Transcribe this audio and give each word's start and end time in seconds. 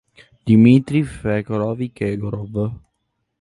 Dmitrij 0.45 1.05
Fëdorovič 1.15 1.99
Egorov 2.09 2.53